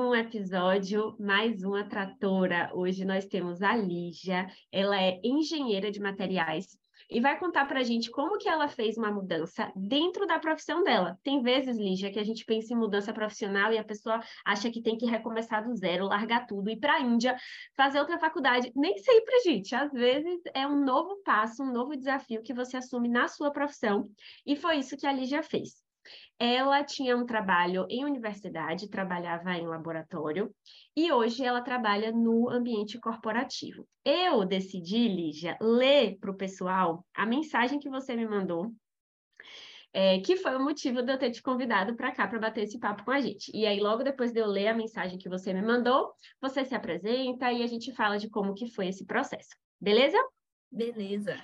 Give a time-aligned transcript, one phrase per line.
[0.00, 2.70] um episódio, mais uma tratora.
[2.74, 6.78] Hoje nós temos a Lígia, ela é engenheira de materiais
[7.10, 10.82] e vai contar para a gente como que ela fez uma mudança dentro da profissão
[10.82, 11.18] dela.
[11.22, 14.80] Tem vezes, Lígia, que a gente pensa em mudança profissional e a pessoa acha que
[14.80, 17.36] tem que recomeçar do zero, largar tudo, ir para a Índia,
[17.76, 18.72] fazer outra faculdade.
[18.74, 19.74] Nem sempre, gente.
[19.74, 24.08] Às vezes é um novo passo, um novo desafio que você assume na sua profissão.
[24.46, 25.89] E foi isso que a Lígia fez.
[26.38, 30.54] Ela tinha um trabalho em universidade, trabalhava em laboratório,
[30.96, 33.86] e hoje ela trabalha no ambiente corporativo.
[34.04, 38.72] Eu decidi, Lígia, ler para o pessoal a mensagem que você me mandou
[39.92, 42.78] é, que foi o motivo de eu ter te convidado para cá para bater esse
[42.78, 43.50] papo com a gente.
[43.54, 46.74] E aí, logo depois de eu ler a mensagem que você me mandou, você se
[46.74, 49.50] apresenta e a gente fala de como que foi esse processo.
[49.80, 50.18] Beleza?
[50.70, 51.36] Beleza.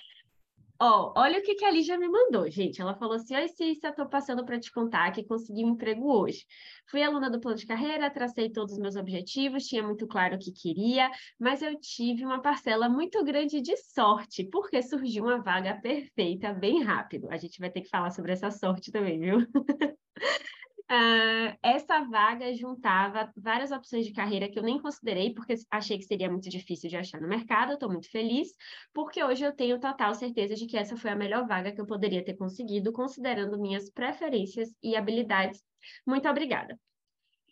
[0.78, 2.80] Ó, olha o que, que a Lígia me mandou, gente.
[2.82, 6.44] Ela falou assim: Oi, Cícia, estou passando para te contar que consegui um emprego hoje.
[6.90, 10.38] Fui aluna do plano de carreira, tracei todos os meus objetivos, tinha muito claro o
[10.38, 15.74] que queria, mas eu tive uma parcela muito grande de sorte, porque surgiu uma vaga
[15.80, 17.28] perfeita bem rápido.
[17.30, 19.38] A gente vai ter que falar sobre essa sorte também, viu?
[20.88, 26.04] Uh, essa vaga juntava várias opções de carreira que eu nem considerei, porque achei que
[26.04, 27.72] seria muito difícil de achar no mercado.
[27.72, 28.48] Estou muito feliz,
[28.94, 31.86] porque hoje eu tenho total certeza de que essa foi a melhor vaga que eu
[31.86, 35.60] poderia ter conseguido, considerando minhas preferências e habilidades.
[36.06, 36.78] Muito obrigada.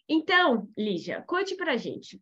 [0.09, 2.21] Então, Lígia, conte para gente.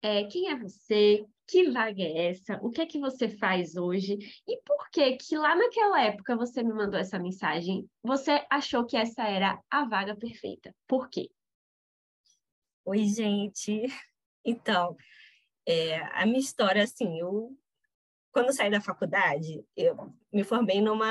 [0.00, 1.26] É, quem é você?
[1.52, 2.58] Que vaga é essa?
[2.62, 4.16] O que é que você faz hoje?
[4.48, 7.86] E por que que lá naquela época você me mandou essa mensagem?
[8.02, 10.74] Você achou que essa era a vaga perfeita?
[10.88, 11.30] Por quê?
[12.86, 13.82] Oi, gente.
[14.44, 14.96] Então,
[15.64, 17.56] é, a minha história, assim, eu
[18.32, 21.06] quando saí da faculdade, eu me formei numa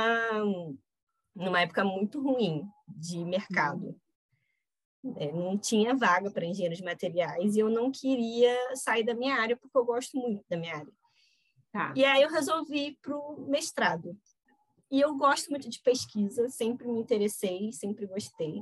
[1.33, 3.97] numa época muito ruim de mercado.
[5.17, 9.35] É, não tinha vaga para engenheiro de materiais e eu não queria sair da minha
[9.35, 10.93] área porque eu gosto muito da minha área.
[11.71, 11.93] Tá.
[11.95, 14.15] E aí eu resolvi ir para o mestrado.
[14.91, 18.61] E eu gosto muito de pesquisa, sempre me interessei, sempre gostei.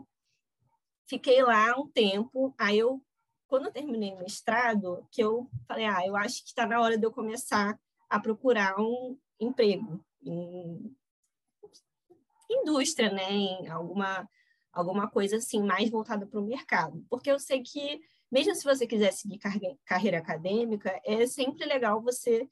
[1.08, 3.02] Fiquei lá um tempo, aí eu,
[3.48, 6.98] quando eu terminei o mestrado, que eu falei, ah, eu acho que está na hora
[6.98, 10.96] de eu começar a procurar um emprego em
[12.50, 14.28] indústria, né, em alguma
[14.80, 18.02] alguma coisa assim mais voltada para o mercado, porque eu sei que
[18.32, 19.40] mesmo se você quiser seguir
[19.84, 22.48] carreira acadêmica, é sempre legal você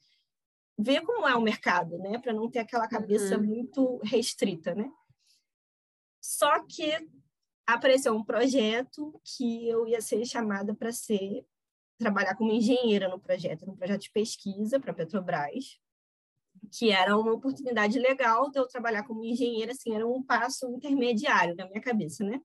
[0.76, 3.44] ver como é o mercado, né, para não ter aquela cabeça uhum.
[3.44, 4.90] muito restrita, né?
[6.20, 6.92] Só que
[7.66, 11.44] apareceu um projeto que eu ia ser chamada para ser
[11.96, 15.78] trabalhar como engenheira no projeto, no projeto de pesquisa para Petrobras
[16.72, 21.54] que era uma oportunidade legal de eu trabalhar como engenheira, assim, era um passo intermediário
[21.56, 22.40] na minha cabeça, né?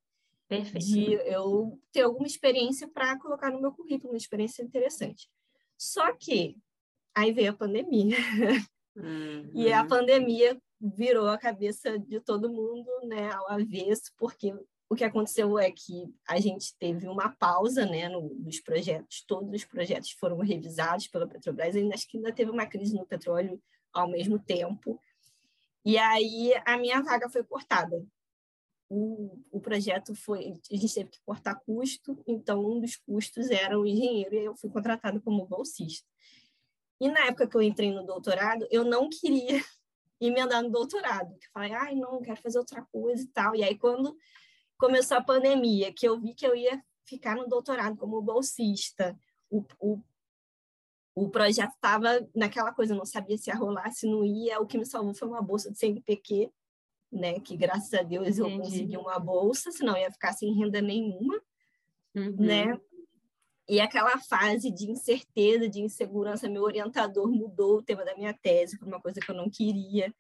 [0.48, 0.86] Perfeito.
[0.86, 5.30] De eu ter alguma experiência para colocar no meu currículo, uma experiência interessante.
[5.78, 6.58] Só que
[7.16, 8.18] aí veio a pandemia.
[8.96, 9.50] Uhum.
[9.54, 14.54] e a pandemia virou a cabeça de todo mundo, né, ao avesso, porque
[14.90, 19.50] o que aconteceu é que a gente teve uma pausa, né, no, nos projetos, todos
[19.52, 23.60] os projetos foram revisados pela Petrobras, ainda acho que ainda teve uma crise no petróleo
[23.94, 25.00] ao mesmo tempo.
[25.86, 28.06] E aí a minha vaga foi cortada.
[28.90, 33.80] O, o projeto foi, a gente teve que cortar custo, então um dos custos era
[33.80, 36.08] o engenheiro e eu fui contratada como bolsista.
[37.00, 39.62] E na época que eu entrei no doutorado, eu não queria
[40.22, 41.34] emendar no doutorado.
[41.34, 43.56] Eu falei, ai, não, quero fazer outra coisa e tal.
[43.56, 44.16] E aí, quando
[44.78, 49.18] começou a pandemia, que eu vi que eu ia ficar no doutorado como bolsista,
[49.50, 50.02] o, o
[51.16, 54.60] o projeto estava naquela coisa, não sabia se ia rolar, se não ia.
[54.60, 56.52] O que me salvou foi uma bolsa de CNPq,
[57.12, 57.40] né?
[57.40, 58.64] Que graças a Deus eu Entendi.
[58.64, 61.40] consegui uma bolsa, senão ia ficar sem renda nenhuma,
[62.16, 62.36] uhum.
[62.38, 62.80] né?
[63.70, 68.78] E aquela fase de incerteza, de insegurança, meu orientador mudou o tema da minha tese
[68.78, 70.14] para uma coisa que eu não queria,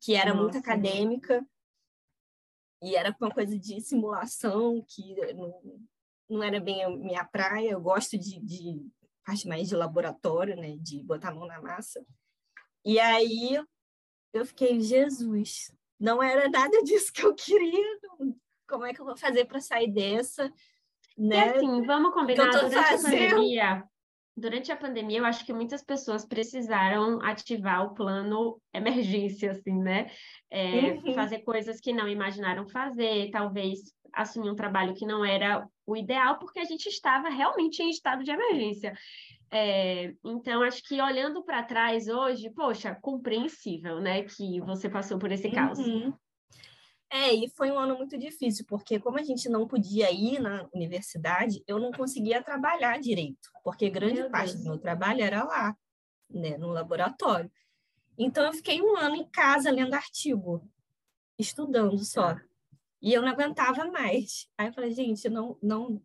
[0.00, 0.42] que era Nossa.
[0.42, 1.44] muito acadêmica,
[2.82, 5.80] e era uma coisa de simulação, que não,
[6.28, 7.70] não era bem a minha praia.
[7.70, 8.86] Eu gosto de, de
[9.24, 12.04] parte mais de laboratório, né, de botar a mão na massa.
[12.84, 13.58] E aí
[14.32, 17.98] eu fiquei, Jesus, não era nada disso que eu queria.
[18.68, 20.52] Como é que eu vou fazer para sair dessa?
[21.16, 21.36] Né?
[21.36, 23.06] E assim, vamos combinar durante fazendo...
[23.06, 23.90] a pandemia.
[24.36, 30.10] Durante a pandemia, eu acho que muitas pessoas precisaram ativar o plano emergência, assim, né?
[30.50, 31.14] É, uhum.
[31.14, 36.38] Fazer coisas que não imaginaram fazer, talvez assumir um trabalho que não era o ideal,
[36.38, 38.92] porque a gente estava realmente em estado de emergência.
[39.52, 45.30] É, então, acho que olhando para trás hoje, poxa, compreensível, né, que você passou por
[45.30, 45.78] esse caos.
[45.78, 46.12] Uhum.
[47.14, 50.68] É, e foi um ano muito difícil, porque como a gente não podia ir na
[50.74, 54.64] universidade, eu não conseguia trabalhar direito, porque grande meu parte Deus.
[54.64, 55.76] do meu trabalho era lá,
[56.28, 57.48] né, no laboratório.
[58.18, 60.68] Então eu fiquei um ano em casa lendo artigo,
[61.38, 62.34] estudando só.
[62.34, 62.42] Tá.
[63.00, 64.48] E eu não aguentava mais.
[64.58, 66.02] Aí eu falei, gente, não, não.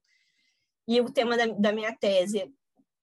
[0.88, 2.54] E o tema da, da minha tese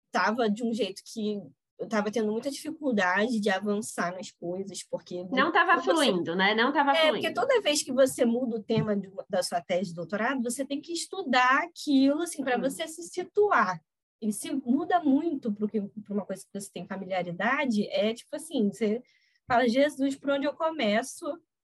[0.08, 1.42] estava de um jeito que
[1.84, 5.24] eu estava tendo muita dificuldade de avançar nas coisas, porque...
[5.32, 6.36] Não estava fluindo, você...
[6.36, 6.56] né?
[6.56, 7.14] Não estava é, fluindo.
[7.18, 10.66] porque toda vez que você muda o tema de, da sua tese de doutorado, você
[10.66, 12.62] tem que estudar aquilo, assim, para hum.
[12.62, 13.80] você se situar.
[14.22, 19.04] E se muda muito para uma coisa que você tem familiaridade, é tipo assim, você
[19.46, 21.26] fala, Jesus, por onde eu começo?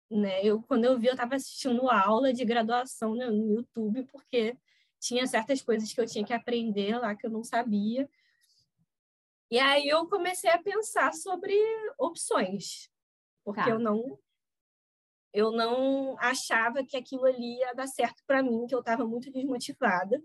[0.10, 0.42] Né?
[0.42, 4.56] Eu, quando eu vi, eu estava assistindo aula de graduação no, no YouTube, porque
[5.02, 8.10] tinha certas coisas que eu tinha que aprender lá que eu não sabia.
[9.50, 11.53] E aí eu comecei a pensar sobre
[11.97, 12.89] opções,
[13.44, 13.69] porque tá.
[13.69, 14.19] eu não
[15.33, 19.30] eu não achava que aquilo ali ia dar certo para mim, que eu estava muito
[19.30, 20.24] desmotivada.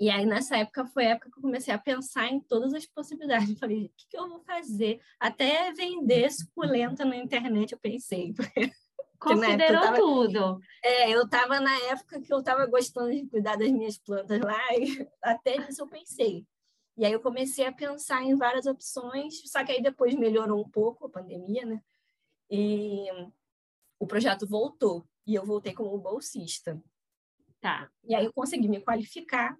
[0.00, 2.86] E aí, nessa época, foi a época que eu comecei a pensar em todas as
[2.86, 3.50] possibilidades.
[3.50, 5.00] Eu falei, o que, que eu vou fazer?
[5.18, 8.32] Até vender suculenta na internet, eu pensei.
[9.18, 10.60] Considerou tava, tudo.
[10.82, 14.60] É, eu estava na época que eu estava gostando de cuidar das minhas plantas lá,
[14.76, 16.46] e até nisso eu pensei.
[16.96, 20.68] E aí eu comecei a pensar em várias opções, só que aí depois melhorou um
[20.68, 21.82] pouco a pandemia, né?
[22.48, 23.06] E
[23.98, 26.80] o projeto voltou, e eu voltei como bolsista.
[27.60, 27.90] Tá.
[28.04, 29.58] E aí eu consegui me qualificar,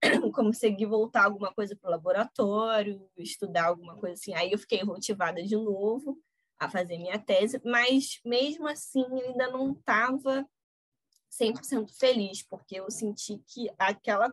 [0.34, 4.34] consegui voltar alguma coisa para o laboratório, estudar alguma coisa assim.
[4.34, 6.18] Aí eu fiquei motivada de novo
[6.58, 10.48] a fazer minha tese, mas mesmo assim eu ainda não estava
[11.30, 14.32] 100% feliz, porque eu senti que aquela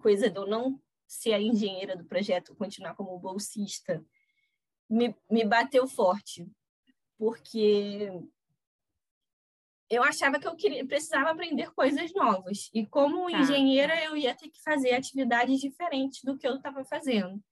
[0.00, 4.04] coisa de eu não ser a engenheira do projeto, continuar como bolsista,
[4.88, 6.46] me, me bateu forte,
[7.18, 8.10] porque
[9.90, 12.70] eu achava que eu queria, precisava aprender coisas novas.
[12.72, 13.38] E como tá.
[13.38, 17.42] engenheira, eu ia ter que fazer atividades diferentes do que eu estava fazendo.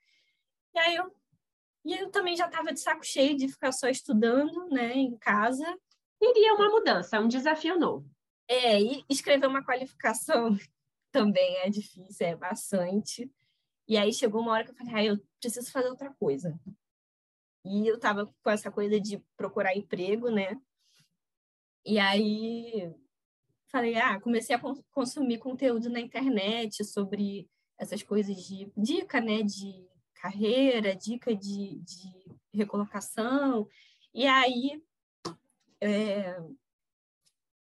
[0.74, 1.14] E aí eu,
[1.84, 5.66] e eu também já estava de saco cheio de ficar só estudando né, em casa.
[6.18, 8.08] Queria uma mudança, um desafio novo.
[8.48, 10.56] É, e escrever uma qualificação
[11.12, 13.30] também é difícil, é bastante.
[13.88, 16.58] E aí chegou uma hora que eu falei, ah, eu preciso fazer outra coisa.
[17.64, 20.60] E eu estava com essa coisa de procurar emprego, né?
[21.84, 22.94] E aí
[23.68, 27.48] falei, ah, comecei a consumir conteúdo na internet sobre
[27.78, 33.66] essas coisas de dica, né, de carreira, dica de, de recolocação.
[34.14, 34.82] E aí
[35.80, 36.36] é,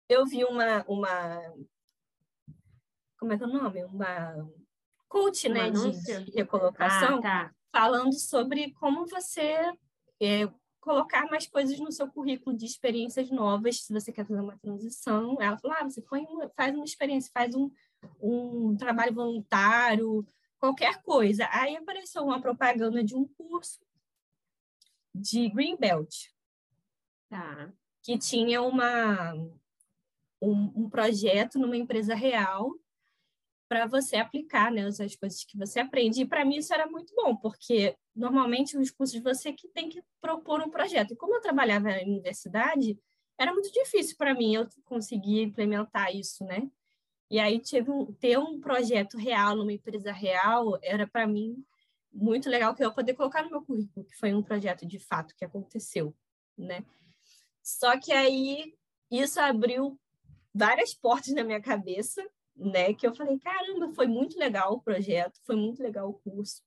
[0.09, 1.53] eu vi uma, uma
[3.17, 3.83] como é que é o nome?
[3.85, 4.35] Uma
[5.11, 7.55] coach, né, de, de, recolocação, ah, tá.
[7.69, 9.73] falando sobre como você
[10.21, 10.49] é,
[10.79, 15.35] colocar mais coisas no seu currículo de experiências novas, se você quer fazer uma transição.
[15.41, 17.69] Ela falou, ah, você uma, faz uma experiência, faz um,
[18.21, 20.25] um trabalho voluntário,
[20.57, 21.45] qualquer coisa.
[21.51, 23.81] Aí apareceu uma propaganda de um curso
[25.13, 26.29] de Greenbelt,
[27.29, 27.69] tá.
[28.01, 29.33] que tinha uma,
[30.41, 32.73] um, um projeto numa empresa real
[33.71, 36.23] para você aplicar né, as coisas que você aprende.
[36.23, 40.03] E para mim isso era muito bom, porque normalmente nos cursos você que tem que
[40.19, 41.13] propor um projeto.
[41.13, 42.99] E como eu trabalhava na universidade,
[43.39, 46.69] era muito difícil para mim eu conseguir implementar isso, né?
[47.29, 51.63] E aí tive um, ter um projeto real numa empresa real era para mim
[52.11, 55.33] muito legal que eu poder colocar no meu currículo, que foi um projeto de fato
[55.33, 56.13] que aconteceu,
[56.57, 56.83] né?
[57.63, 58.75] Só que aí
[59.09, 59.97] isso abriu
[60.53, 62.21] várias portas na minha cabeça
[62.55, 62.93] né?
[62.93, 66.61] Que eu falei, caramba, foi muito legal o projeto, foi muito legal o curso,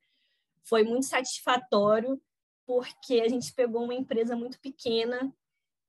[0.62, 2.21] foi muito satisfatório,
[2.67, 5.35] porque a gente pegou uma empresa muito pequena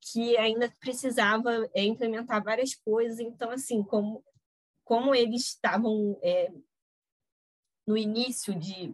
[0.01, 3.19] que ainda precisava é, implementar várias coisas.
[3.19, 4.23] Então, assim, como,
[4.83, 6.51] como eles estavam é,
[7.87, 8.93] no início de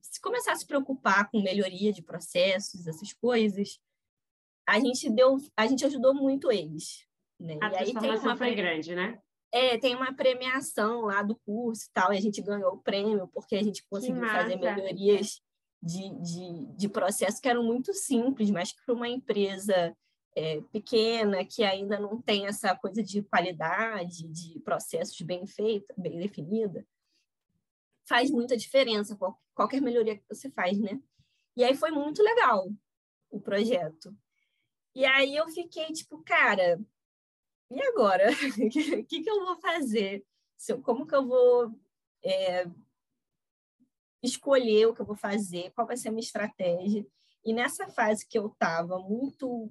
[0.00, 3.78] se começar a se preocupar com melhoria de processos, essas coisas,
[4.66, 7.06] a gente deu, a gente ajudou muito eles.
[7.38, 7.58] Né?
[7.60, 9.20] A e aí tem uma foi grande, né?
[9.50, 13.28] É, tem uma premiação lá do curso e tal, e a gente ganhou o prêmio
[13.28, 15.40] porque a gente conseguiu fazer melhorias
[15.82, 19.96] de, de, de processo que eram muito simples, mas que para uma empresa
[20.36, 26.18] é, pequena, que ainda não tem essa coisa de qualidade, de processos bem feita, bem
[26.18, 26.86] definida,
[28.06, 29.18] faz muita diferença
[29.54, 31.00] qualquer melhoria que você faz, né?
[31.56, 32.70] E aí foi muito legal
[33.30, 34.16] o projeto.
[34.94, 36.80] E aí eu fiquei tipo, cara,
[37.70, 38.26] e agora?
[39.00, 40.24] O que, que eu vou fazer?
[40.82, 41.72] Como que eu vou
[42.24, 42.66] é,
[44.22, 45.70] escolher o que eu vou fazer?
[45.72, 47.06] Qual vai ser a minha estratégia?
[47.44, 49.70] E nessa fase que eu estava muito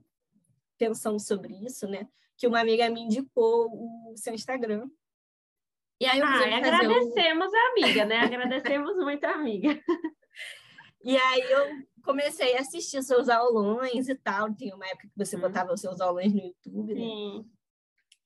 [0.77, 2.07] pensando sobre isso, né?
[2.37, 3.67] que uma amiga me indicou
[4.11, 4.87] o seu Instagram.
[5.99, 8.19] E aí eu ah, agradecemos a amiga, né?
[8.19, 9.69] Agradecemos muito a amiga.
[11.03, 14.53] E aí eu comecei a assistir seus aulões e tal.
[14.53, 15.41] Tem uma época que você hum.
[15.41, 16.99] botava os seus aulões no YouTube, né?
[16.99, 17.51] Sim.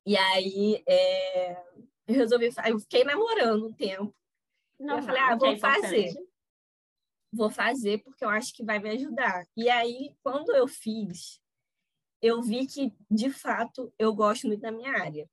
[0.05, 1.53] E aí é,
[2.07, 4.13] eu resolvi, eu fiquei namorando um tempo.
[4.79, 6.13] Não, eu falei, ah, vou é fazer.
[7.31, 9.45] Vou fazer porque eu acho que vai me ajudar.
[9.55, 11.39] E aí, quando eu fiz,
[12.21, 15.29] eu vi que, de fato, eu gosto muito da minha área.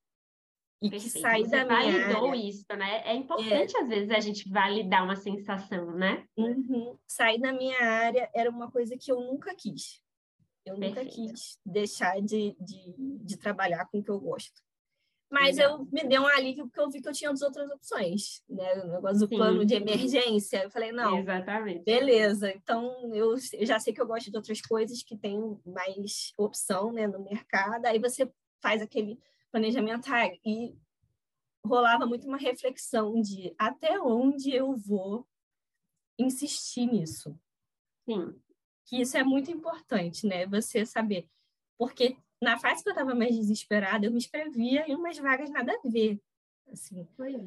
[0.80, 1.14] E Perfeito.
[1.14, 2.48] que sair da minha validou área...
[2.48, 3.02] isso, né?
[3.04, 3.80] É importante, é.
[3.80, 6.24] às vezes, a gente validar uma sensação, né?
[6.36, 6.96] Uhum.
[7.06, 10.00] Sair da minha área era uma coisa que eu nunca quis.
[10.68, 11.00] Eu Perfeito.
[11.00, 12.94] nunca quis deixar de, de,
[13.24, 14.60] de trabalhar com o que eu gosto.
[15.30, 18.82] Mas eu me dei um alívio porque eu vi que eu tinha outras opções, né?
[18.82, 19.36] O negócio do Sim.
[19.36, 20.62] plano de emergência.
[20.62, 21.84] Eu falei, não, Exatamente.
[21.84, 22.50] beleza.
[22.50, 26.92] Então, eu, eu já sei que eu gosto de outras coisas que tem mais opção
[26.92, 27.84] né, no mercado.
[27.84, 28.30] Aí você
[28.62, 29.20] faz aquele
[29.50, 30.74] planejamento ah, e
[31.64, 35.26] rolava muito uma reflexão de até onde eu vou
[36.18, 37.38] insistir nisso.
[38.08, 38.34] Sim.
[38.88, 40.46] Que isso é muito importante, né?
[40.46, 41.28] Você saber.
[41.76, 45.72] Porque na fase que eu estava mais desesperada, eu me inscrevia em umas vagas nada
[45.72, 46.18] a ver.
[46.72, 47.06] Assim,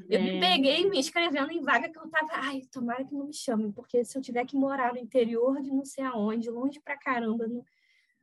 [0.10, 0.40] eu me é.
[0.40, 4.04] peguei me inscrevendo em vaga que eu tava, ai, tomara que não me chamem, porque
[4.04, 7.64] se eu tiver que morar no interior de não sei aonde, longe pra caramba, não,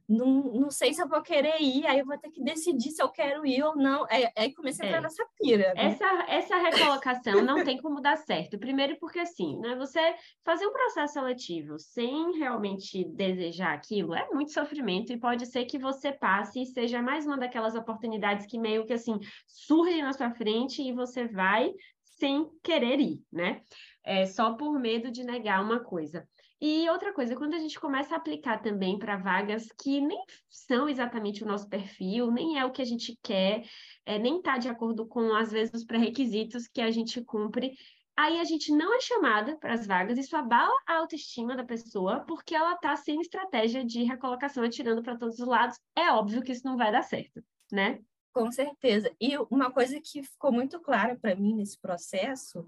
[0.09, 3.03] não, não sei se eu vou querer ir, aí eu vou ter que decidir se
[3.03, 4.07] eu quero ir ou não.
[4.09, 5.03] Aí, aí comecei a entrar é.
[5.03, 5.75] nessa pira.
[5.75, 5.85] Né?
[5.85, 8.59] Essa, essa recolocação não tem como dar certo.
[8.59, 14.53] Primeiro porque, assim, né, você fazer um processo seletivo sem realmente desejar aquilo é muito
[14.53, 18.87] sofrimento e pode ser que você passe e seja mais uma daquelas oportunidades que meio
[18.87, 23.61] que, assim, surgem na sua frente e você vai sem querer ir, né?
[24.03, 26.27] É, só por medo de negar uma coisa.
[26.61, 30.19] E outra coisa, quando a gente começa a aplicar também para vagas que nem
[30.51, 33.65] são exatamente o nosso perfil, nem é o que a gente quer,
[34.05, 37.77] é, nem está de acordo com, às vezes, os pré-requisitos que a gente cumpre,
[38.17, 42.25] aí a gente não é chamada para as vagas, isso abala a autoestima da pessoa,
[42.27, 45.79] porque ela está sem estratégia de recolocação, atirando para todos os lados.
[45.97, 48.01] É óbvio que isso não vai dar certo, né?
[48.33, 49.15] Com certeza.
[49.21, 52.67] E uma coisa que ficou muito clara para mim nesse processo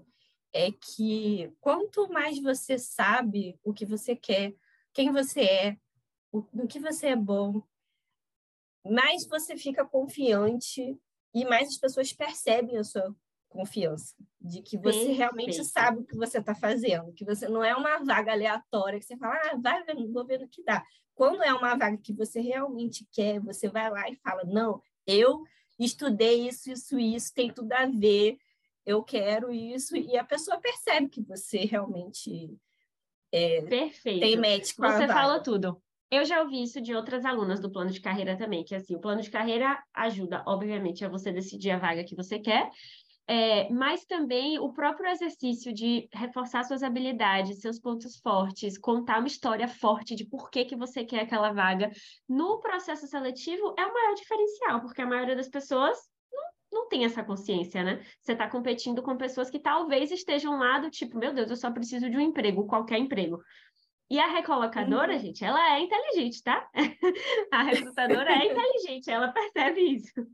[0.53, 4.53] é que quanto mais você sabe o que você quer,
[4.93, 5.77] quem você é,
[6.31, 7.61] o, no que você é bom,
[8.85, 10.97] mais você fica confiante
[11.33, 13.15] e mais as pessoas percebem a sua
[13.47, 15.17] confiança de que você Perfeito.
[15.17, 19.05] realmente sabe o que você está fazendo, que você não é uma vaga aleatória que
[19.05, 20.83] você fala, ah, vai vou ver no que dá.
[21.13, 25.43] Quando é uma vaga que você realmente quer, você vai lá e fala, não, eu
[25.77, 28.37] estudei isso, isso, isso, tem tudo a ver,
[28.85, 32.57] eu quero isso, e a pessoa percebe que você realmente
[33.31, 34.19] é, Perfeito.
[34.19, 35.81] tem match com Você falou tudo.
[36.09, 38.99] Eu já ouvi isso de outras alunas do plano de carreira também, que assim, o
[38.99, 42.69] plano de carreira ajuda, obviamente, a você decidir a vaga que você quer,
[43.25, 49.27] é, mas também o próprio exercício de reforçar suas habilidades, seus pontos fortes, contar uma
[49.27, 51.89] história forte de por que, que você quer aquela vaga
[52.27, 55.97] no processo seletivo é o maior diferencial, porque a maioria das pessoas
[56.71, 58.03] não tem essa consciência, né?
[58.21, 61.69] Você está competindo com pessoas que talvez estejam lá do tipo, meu Deus, eu só
[61.71, 63.43] preciso de um emprego, qualquer emprego.
[64.09, 65.19] E a recolocadora, uhum.
[65.19, 66.69] gente, ela é inteligente, tá?
[67.51, 70.27] a recrutadora é inteligente, ela percebe isso.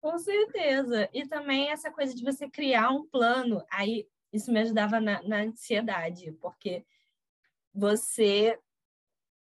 [0.00, 1.08] Com certeza.
[1.12, 5.42] E também essa coisa de você criar um plano, aí isso me ajudava na, na
[5.42, 6.84] ansiedade, porque
[7.72, 8.58] você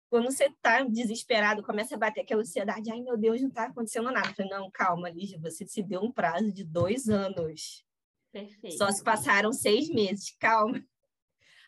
[0.09, 4.11] quando você está desesperado, começa a bater aquela ansiedade, ai meu Deus, não está acontecendo
[4.11, 4.29] nada.
[4.29, 7.85] Eu falei, não, calma, Lígia, você se deu um prazo de dois anos.
[8.31, 8.77] Perfeito.
[8.77, 10.83] Só se passaram seis meses, calma.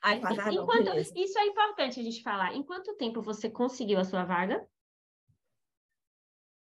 [0.02, 2.56] Ai, passaram, Enquanto, isso é importante a gente falar.
[2.56, 4.66] Em quanto tempo você conseguiu a sua vaga?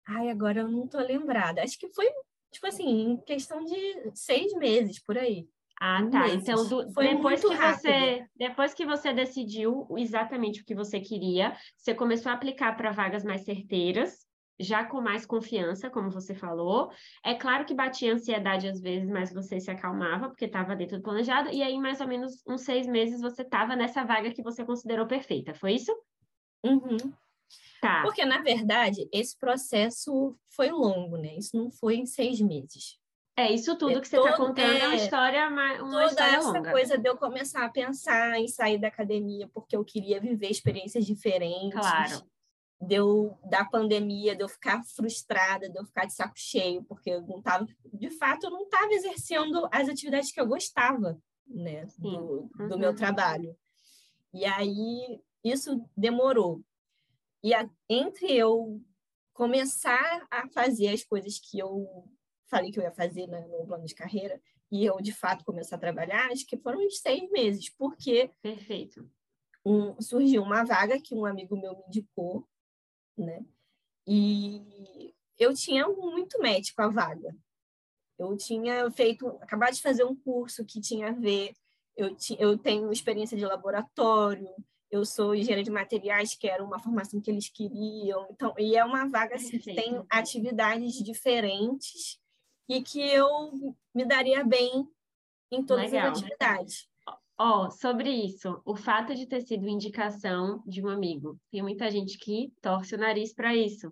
[0.05, 1.63] Ai, agora eu não tô lembrada.
[1.63, 2.07] Acho que foi,
[2.51, 5.47] tipo assim, em questão de seis meses, por aí.
[5.79, 6.19] Ah, tá.
[6.19, 6.47] Meses.
[6.47, 7.81] Então, do, depois que rápido.
[7.81, 12.91] você depois que você decidiu exatamente o que você queria, você começou a aplicar para
[12.91, 14.25] vagas mais certeiras,
[14.59, 16.91] já com mais confiança, como você falou.
[17.23, 21.03] É claro que batia ansiedade às vezes, mas você se acalmava porque estava dentro do
[21.03, 21.49] planejado.
[21.49, 25.07] E aí, mais ou menos uns seis meses, você estava nessa vaga que você considerou
[25.07, 25.53] perfeita.
[25.53, 25.91] Foi isso?
[26.63, 26.97] Uhum.
[27.81, 28.01] Tá.
[28.03, 31.35] Porque, na verdade, esse processo foi longo, né?
[31.35, 32.97] Isso não foi em seis meses.
[33.35, 36.51] É, isso tudo que você está contando é, é uma história, uma toda história essa
[36.51, 36.71] longa.
[36.71, 41.03] coisa de eu começar a pensar em sair da academia porque eu queria viver experiências
[41.05, 41.79] diferentes.
[41.79, 42.23] Claro.
[42.79, 47.21] Deu da pandemia, de eu ficar frustrada, de eu ficar de saco cheio, porque eu
[47.21, 52.49] não estava, de fato, eu não estava exercendo as atividades que eu gostava, né, do,
[52.59, 52.67] uhum.
[52.67, 53.55] do meu trabalho.
[54.33, 56.61] E aí isso demorou.
[57.41, 58.81] E a, entre eu
[59.33, 62.05] começar a fazer as coisas que eu
[62.47, 65.75] falei que eu ia fazer né, no plano de carreira e eu, de fato, começar
[65.75, 69.07] a trabalhar, acho que foram uns seis meses, porque Perfeito.
[69.65, 72.47] Um, surgiu uma vaga que um amigo meu me indicou,
[73.17, 73.45] né?
[74.07, 77.35] E eu tinha muito match com a vaga.
[78.17, 81.53] Eu tinha feito, acabado de fazer um curso que tinha a ver,
[81.95, 84.49] eu, ti, eu tenho experiência de laboratório,
[84.89, 88.27] eu sou engenheira de materiais, que era uma formação que eles queriam.
[88.31, 92.19] Então, e é uma vaga assim, que tem atividades diferentes
[92.67, 94.87] e que eu me daria bem
[95.51, 96.11] em todas Legal.
[96.11, 96.87] as atividades.
[97.37, 101.89] Ó, oh, sobre isso, o fato de ter sido indicação de um amigo, tem muita
[101.89, 103.91] gente que torce o nariz para isso.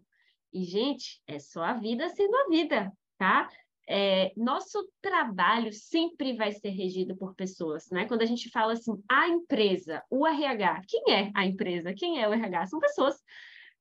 [0.54, 3.50] E, gente, é só a vida sendo a vida, tá?
[3.90, 8.06] É, nosso trabalho sempre vai ser regido por pessoas, né?
[8.06, 11.94] Quando a gente fala assim, a empresa, o RH, quem é a empresa?
[11.94, 12.68] Quem é o RH?
[12.68, 13.16] São pessoas,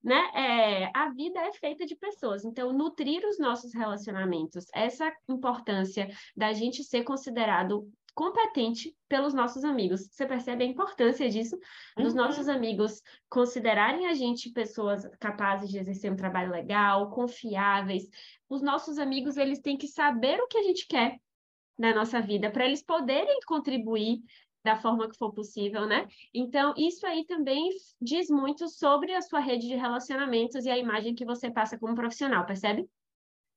[0.02, 0.30] né?
[0.34, 6.52] É, a vida é feita de pessoas, então nutrir os nossos relacionamentos, essa importância da
[6.52, 10.08] gente ser considerado competente pelos nossos amigos.
[10.10, 11.58] Você percebe a importância disso,
[11.96, 12.22] dos uhum.
[12.22, 18.08] nossos amigos considerarem a gente pessoas capazes de exercer um trabalho legal, confiáveis.
[18.48, 21.18] Os nossos amigos, eles têm que saber o que a gente quer
[21.78, 24.20] na nossa vida, para eles poderem contribuir
[24.64, 26.06] da forma que for possível, né?
[26.34, 31.14] Então, isso aí também diz muito sobre a sua rede de relacionamentos e a imagem
[31.14, 32.88] que você passa como profissional, percebe?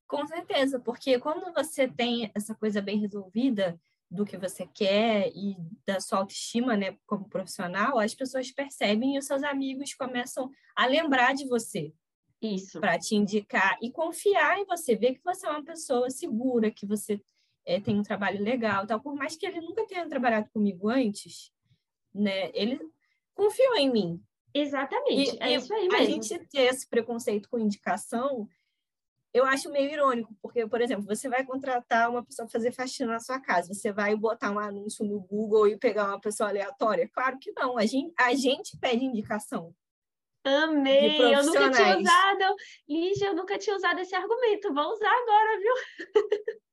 [0.07, 3.79] Com certeza, porque quando você tem essa coisa bem resolvida,
[4.13, 5.57] do que você quer e
[5.87, 10.85] da sua autoestima, né, como profissional, as pessoas percebem e os seus amigos começam a
[10.85, 11.91] lembrar de você.
[12.39, 12.79] Isso.
[12.79, 16.85] Para te indicar e confiar em você, ver que você é uma pessoa segura, que
[16.85, 17.19] você
[17.65, 18.99] é, tem um trabalho legal, tal.
[18.99, 21.51] Por mais que ele nunca tenha trabalhado comigo antes,
[22.13, 22.79] né, ele
[23.33, 24.23] confiou em mim.
[24.53, 26.03] Exatamente, e, é isso aí mesmo.
[26.03, 28.47] A gente ter esse preconceito com indicação
[29.33, 33.13] eu acho meio irônico, porque, por exemplo, você vai contratar uma pessoa para fazer faxina
[33.13, 37.09] na sua casa, você vai botar um anúncio no Google e pegar uma pessoa aleatória?
[37.11, 39.73] Claro que não, a gente, a gente pede indicação.
[40.43, 41.33] Amei!
[41.33, 42.55] Eu nunca tinha usado,
[42.87, 45.73] Lígia, eu nunca tinha usado esse argumento, vou usar agora, viu?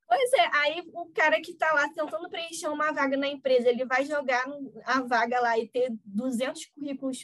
[0.08, 3.84] Pois é, aí o cara que está lá tentando preencher uma vaga na empresa, ele
[3.84, 4.44] vai jogar
[4.84, 7.18] a vaga lá e ter 200 currículos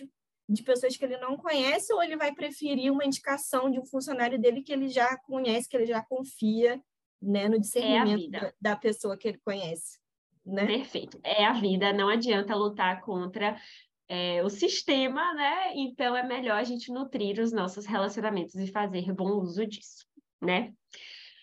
[0.49, 4.39] de pessoas que ele não conhece ou ele vai preferir uma indicação de um funcionário
[4.39, 6.81] dele que ele já conhece, que ele já confia
[7.21, 9.99] né, no discernimento é da pessoa que ele conhece.
[10.45, 10.65] Né?
[10.65, 11.19] Perfeito.
[11.25, 13.61] É a vida, não adianta lutar contra
[14.09, 15.73] é, o sistema, né?
[15.75, 20.07] Então é melhor a gente nutrir os nossos relacionamentos e fazer bom uso disso,
[20.41, 20.73] né?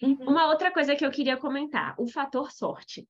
[0.01, 0.17] Uhum.
[0.27, 3.07] Uma outra coisa que eu queria comentar, o fator sorte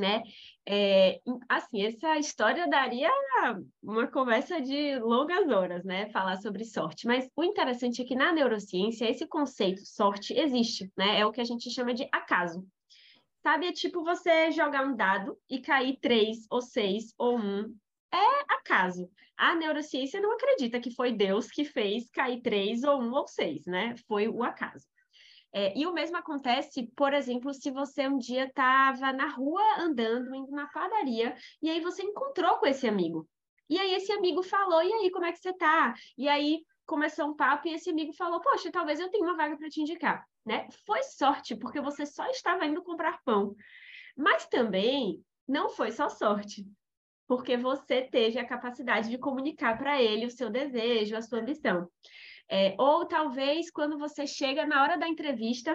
[0.00, 0.22] né?
[0.66, 3.10] É, assim, essa história daria
[3.82, 6.08] uma conversa de longas horas, né?
[6.10, 7.06] Falar sobre sorte.
[7.06, 11.20] Mas o interessante é que na neurociência esse conceito sorte existe, né?
[11.20, 12.66] É o que a gente chama de acaso.
[13.42, 17.74] Sabe, é tipo você jogar um dado e cair três ou seis ou um.
[18.12, 19.08] É acaso.
[19.36, 23.64] A neurociência não acredita que foi Deus que fez cair três ou um ou seis,
[23.66, 23.94] né?
[24.06, 24.86] Foi o acaso.
[25.52, 30.34] É, e o mesmo acontece, por exemplo, se você um dia estava na rua andando,
[30.34, 33.28] indo na padaria, e aí você encontrou com esse amigo.
[33.68, 35.94] E aí esse amigo falou, e aí, como é que você tá?
[36.18, 39.56] E aí começou um papo e esse amigo falou, poxa, talvez eu tenha uma vaga
[39.56, 40.68] para te indicar, né?
[40.84, 43.54] Foi sorte, porque você só estava indo comprar pão.
[44.16, 46.66] Mas também não foi só sorte,
[47.30, 51.88] porque você teve a capacidade de comunicar para ele o seu desejo, a sua ambição.
[52.50, 55.72] É, ou talvez quando você chega na hora da entrevista,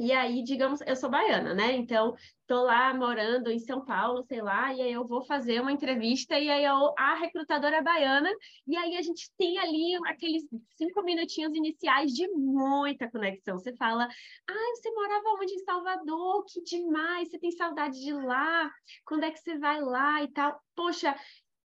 [0.00, 1.76] e aí, digamos, eu sou baiana, né?
[1.76, 5.70] Então, tô lá morando em São Paulo, sei lá, e aí eu vou fazer uma
[5.70, 8.30] entrevista, e aí eu, a recrutadora é baiana,
[8.66, 13.58] e aí a gente tem ali aqueles cinco minutinhos iniciais de muita conexão.
[13.58, 14.08] Você fala,
[14.48, 15.52] ah, você morava onde?
[15.52, 16.46] Em Salvador?
[16.46, 17.28] Que demais!
[17.28, 18.70] Você tem saudade de lá?
[19.04, 20.58] Quando é que você vai lá e tal?
[20.74, 21.14] Poxa,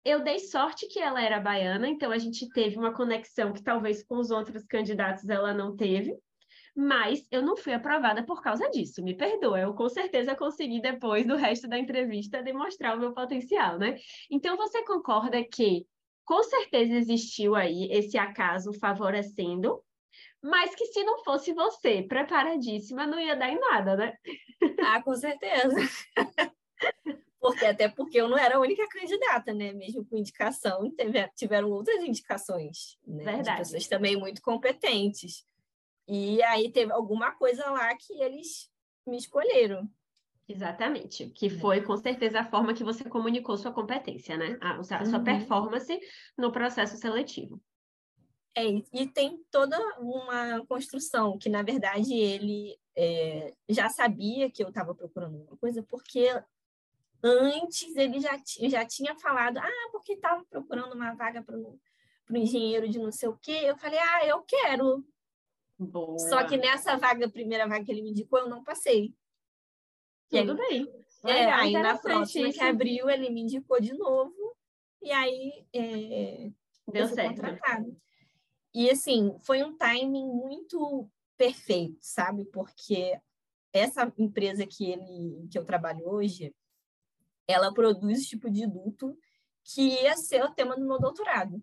[0.03, 4.03] eu dei sorte que ela era baiana, então a gente teve uma conexão que talvez
[4.03, 6.19] com os outros candidatos ela não teve,
[6.75, 9.03] mas eu não fui aprovada por causa disso.
[9.03, 13.79] Me perdoa, eu com certeza consegui depois do resto da entrevista demonstrar o meu potencial,
[13.79, 13.97] né?
[14.31, 15.87] Então você concorda que
[16.25, 19.81] com certeza existiu aí esse acaso favorecendo,
[20.43, 24.17] mas que se não fosse você preparadíssima, não ia dar em nada, né?
[24.85, 25.77] Ah, com certeza.
[27.41, 29.73] porque até porque eu não era a única candidata, né?
[29.73, 33.25] Mesmo com indicação, teve, tiveram outras indicações, né?
[33.25, 33.51] Verdade.
[33.51, 35.45] De pessoas também muito competentes.
[36.07, 38.71] E aí teve alguma coisa lá que eles
[39.07, 39.89] me escolheram.
[40.47, 44.59] Exatamente, que foi com certeza a forma que você comunicou sua competência, né?
[44.61, 45.25] A, a sua uhum.
[45.25, 45.99] performance
[46.37, 47.61] no processo seletivo.
[48.57, 54.69] É, e tem toda uma construção que, na verdade, ele é, já sabia que eu
[54.69, 56.29] estava procurando uma coisa, porque
[57.23, 58.39] antes ele já,
[58.69, 61.79] já tinha falado, ah, porque estava procurando uma vaga para o
[62.37, 63.63] engenheiro de não sei o quê.
[63.65, 65.05] Eu falei, ah, eu quero.
[65.85, 66.19] Boa.
[66.19, 69.15] Só que nessa vaga, primeira vaga que ele me indicou, eu não passei.
[70.29, 71.05] Tudo aí, bem.
[71.27, 72.59] É, aí na próxima isso.
[72.59, 74.57] que abriu, ele me indicou de novo.
[75.01, 76.51] E aí é,
[76.91, 77.37] deu certo.
[77.37, 77.97] Contratado.
[78.75, 82.45] E assim, foi um timing muito perfeito, sabe?
[82.47, 83.19] Porque
[83.73, 86.55] essa empresa que ele que eu trabalho hoje,
[87.47, 89.17] ela produz esse tipo de duto
[89.63, 91.63] que ia ser o tema do meu doutorado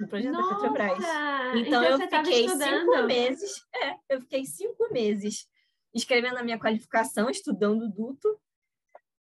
[0.00, 0.48] no projeto Nossa!
[0.48, 0.98] da Petrobras.
[0.98, 5.48] Então, então eu fiquei cinco meses, é, eu fiquei cinco meses
[5.94, 8.38] escrevendo a minha qualificação, estudando duto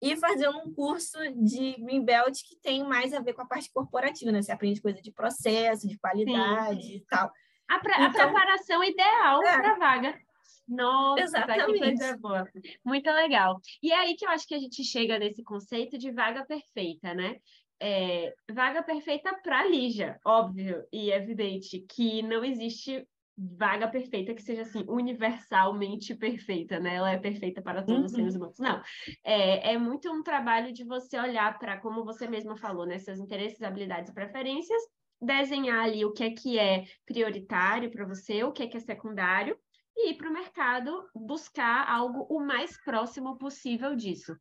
[0.02, 4.32] e fazendo um curso de Greenbelt que tem mais a ver com a parte corporativa,
[4.32, 4.42] né?
[4.42, 6.96] Você aprende coisa de processo, de qualidade Sim.
[6.98, 7.32] e tal.
[7.68, 9.58] A, pre então, a preparação ideal é.
[9.58, 10.20] para a vaga.
[10.68, 11.74] Nossa, Exatamente.
[11.74, 12.48] que coisa boa.
[12.86, 13.60] Muito legal.
[13.82, 17.14] E é aí que eu acho que a gente chega nesse conceito de vaga perfeita,
[17.14, 17.38] né?
[17.80, 24.64] É, vaga perfeita para Lígia, óbvio e evidente que não existe vaga perfeita que seja
[24.64, 26.96] assim universalmente perfeita, né?
[26.96, 28.06] Ela é perfeita para todos uhum.
[28.06, 28.58] os seres humanos.
[28.58, 28.82] Não,
[29.24, 32.98] é, é muito um trabalho de você olhar para como você mesma falou, né?
[32.98, 34.82] Seus interesses, habilidades e preferências,
[35.22, 38.80] desenhar ali o que é que é prioritário para você, o que é que é
[38.80, 39.56] secundário
[39.96, 44.36] e ir para o mercado buscar algo o mais próximo possível disso,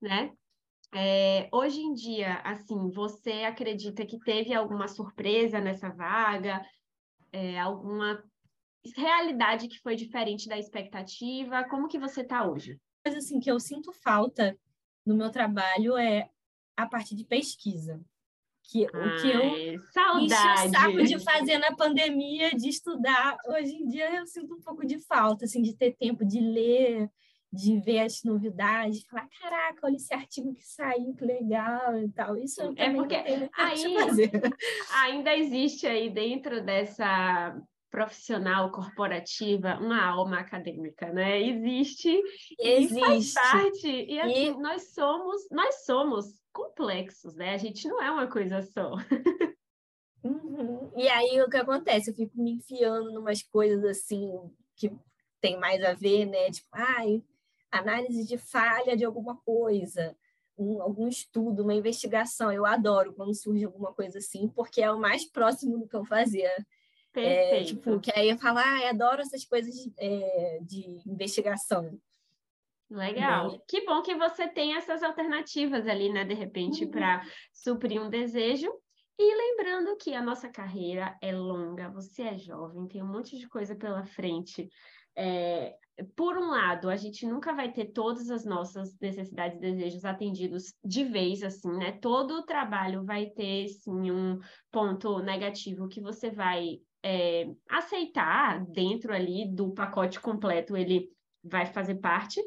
[0.00, 0.32] né?
[0.92, 6.64] É, hoje em dia, assim, você acredita que teve alguma surpresa nessa vaga?
[7.32, 8.22] É, alguma
[8.96, 11.64] realidade que foi diferente da expectativa?
[11.64, 12.78] Como que você está hoje?
[13.04, 14.58] Mas assim que eu sinto falta
[15.06, 16.28] no meu trabalho é
[16.76, 18.00] a parte de pesquisa.
[18.64, 20.24] Que, Ai, o que eu saudade.
[20.24, 23.36] enchi o saco de fazer na pandemia, de estudar.
[23.46, 27.10] Hoje em dia eu sinto um pouco de falta, assim, de ter tempo de ler,
[27.52, 32.36] de ver as novidades, falar, caraca, olha esse artigo que saiu, que legal e tal.
[32.36, 33.16] Isso é porque
[33.52, 33.96] aí
[35.02, 37.60] ainda existe aí dentro dessa
[37.90, 41.42] profissional corporativa uma alma acadêmica, né?
[41.42, 42.22] Existe,
[42.60, 42.96] existe.
[42.96, 43.88] e faz parte.
[43.88, 44.56] E assim, e...
[44.58, 47.54] nós somos, nós somos complexos, né?
[47.54, 48.94] A gente não é uma coisa só.
[50.22, 50.92] Uhum.
[50.96, 52.10] E aí o que acontece?
[52.10, 54.30] Eu fico me enfiando em umas coisas assim
[54.76, 54.92] que
[55.40, 56.50] tem mais a ver, né?
[56.50, 57.24] Tipo, ai,
[57.70, 60.16] análise de falha de alguma coisa,
[60.58, 62.52] um, algum estudo, uma investigação.
[62.52, 66.04] Eu adoro quando surge alguma coisa assim, porque é o mais próximo do que eu
[66.04, 66.50] fazia.
[67.12, 71.98] É, tipo, que aí eu falo, ah, adoro essas coisas de, é, de investigação.
[72.88, 73.52] Legal.
[73.52, 73.58] Né?
[73.68, 76.90] Que bom que você tem essas alternativas ali, né, de repente, uhum.
[76.90, 78.72] para suprir um desejo.
[79.18, 83.46] E lembrando que a nossa carreira é longa, você é jovem, tem um monte de
[83.48, 84.68] coisa pela frente.
[85.16, 85.76] É,
[86.16, 90.74] por um lado, a gente nunca vai ter todas as nossas necessidades e desejos atendidos
[90.84, 91.92] de vez, assim, né?
[91.92, 94.38] Todo o trabalho vai ter, sim, um
[94.70, 101.10] ponto negativo que você vai é, aceitar dentro ali do pacote completo, ele
[101.42, 102.40] vai fazer parte.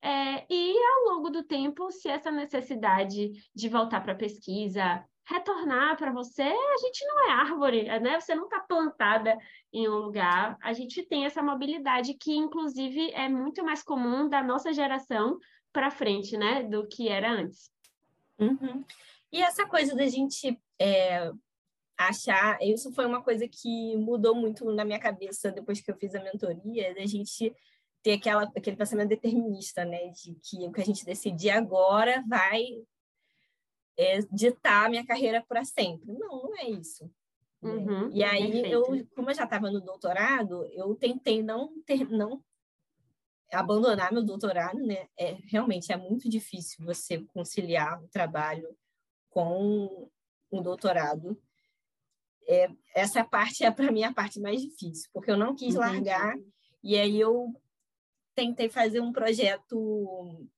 [0.00, 5.96] É, e ao longo do tempo, se essa necessidade de voltar para a pesquisa retornar
[5.98, 8.18] para você, a gente não é árvore, né?
[8.18, 9.36] Você não está plantada
[9.70, 10.56] em um lugar.
[10.62, 15.38] A gente tem essa mobilidade que, inclusive, é muito mais comum da nossa geração
[15.70, 16.62] para frente, né?
[16.62, 17.70] Do que era antes.
[18.38, 18.82] Uhum.
[19.30, 21.30] E essa coisa da gente é,
[21.98, 26.14] achar, isso foi uma coisa que mudou muito na minha cabeça depois que eu fiz
[26.14, 27.54] a mentoria, da gente
[28.02, 30.08] ter aquela, aquele pensamento determinista, né?
[30.08, 32.64] De que o que a gente decidir agora vai
[33.98, 36.12] é, ditar a minha carreira para sempre.
[36.12, 37.10] Não, não é isso.
[37.60, 37.72] Né?
[37.72, 38.84] Uhum, e aí, eu,
[39.14, 42.42] como eu já estava no doutorado, eu tentei não ter, não
[43.52, 45.08] abandonar meu doutorado, né?
[45.18, 48.68] É, realmente é muito difícil você conciliar o trabalho
[49.30, 50.08] com
[50.50, 51.40] o doutorado.
[52.46, 55.78] É, essa parte é para mim a parte mais difícil, porque eu não quis Entendi.
[55.78, 56.36] largar
[56.82, 57.52] e aí eu
[58.34, 60.48] tentei fazer um projeto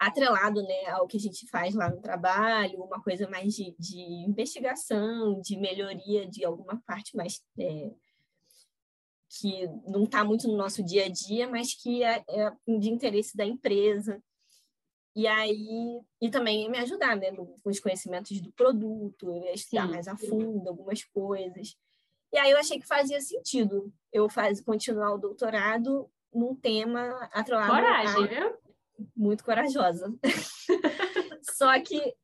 [0.00, 4.00] atrelado né, ao que a gente faz lá no trabalho, uma coisa mais de, de
[4.26, 7.90] investigação, de melhoria de alguma parte mais é,
[9.28, 13.36] que não está muito no nosso dia a dia, mas que é, é, de interesse
[13.36, 14.22] da empresa.
[15.14, 19.92] E aí, e também me ajudar, né, com os conhecimentos do produto, estudar Sim.
[19.92, 21.76] mais a fundo algumas coisas.
[22.32, 27.70] E aí eu achei que fazia sentido eu faz, continuar o doutorado num tema atrelado
[27.70, 28.59] Coragem, a, viu?
[29.16, 30.12] Muito corajosa.
[31.56, 32.14] Só que,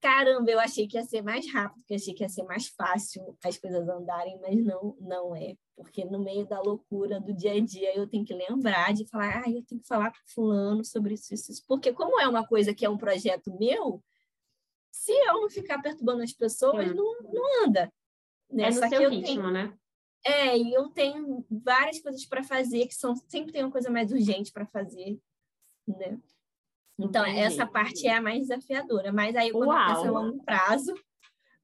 [0.00, 3.36] caramba, eu achei que ia ser mais rápido, que achei que ia ser mais fácil
[3.44, 5.54] as coisas andarem, mas não, não é.
[5.76, 9.42] Porque no meio da loucura do dia a dia eu tenho que lembrar de falar,
[9.44, 11.64] ah, eu tenho que falar com fulano sobre isso, isso, isso.
[11.66, 14.02] Porque como é uma coisa que é um projeto meu,
[14.90, 16.94] se eu não ficar perturbando as pessoas, hum.
[16.94, 17.92] não, não anda.
[18.50, 18.64] Né?
[18.64, 19.50] É no Só seu ritmo, tenho...
[19.50, 19.78] né?
[20.24, 24.10] É, e eu tenho várias coisas para fazer que são sempre tem uma coisa mais
[24.10, 25.20] urgente para fazer,
[25.86, 26.18] né?
[26.98, 27.40] Então, Entendi.
[27.40, 29.12] essa parte é a mais desafiadora.
[29.12, 29.78] Mas aí, quando Uau.
[29.78, 30.94] eu penso a longo prazo,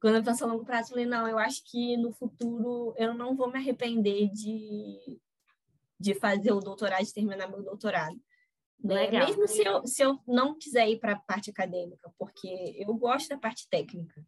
[0.00, 3.14] quando eu penso a longo prazo, eu falei, não, eu acho que no futuro eu
[3.14, 5.18] não vou me arrepender de,
[5.98, 8.20] de fazer o doutorado, de terminar meu doutorado.
[8.82, 9.10] Né?
[9.10, 13.28] Mesmo se eu, se eu não quiser ir para a parte acadêmica, porque eu gosto
[13.28, 14.26] da parte técnica.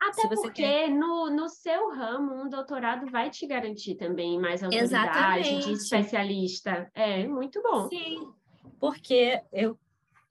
[0.00, 0.90] Até porque quer...
[0.90, 5.66] no, no seu ramo, um doutorado vai te garantir também mais autoridade Exatamente.
[5.66, 6.90] de especialista.
[6.92, 7.88] É, muito bom.
[7.88, 8.32] Sim,
[8.78, 9.78] porque eu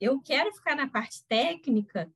[0.00, 2.12] eu quero ficar na parte técnica,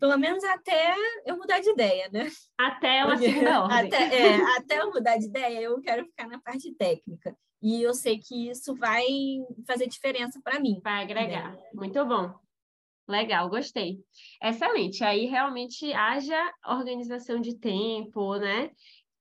[0.00, 2.28] pelo menos até eu mudar de ideia, né?
[2.58, 3.86] Até uma segunda ordem.
[3.86, 7.36] Até, é, até eu mudar de ideia, eu quero ficar na parte técnica.
[7.62, 9.06] E eu sei que isso vai
[9.66, 10.80] fazer diferença para mim.
[10.82, 11.52] Vai agregar.
[11.52, 11.62] Né?
[11.72, 12.34] Muito bom.
[13.06, 14.00] Legal, gostei.
[14.42, 15.04] Excelente.
[15.04, 18.70] Aí realmente haja organização de tempo, né?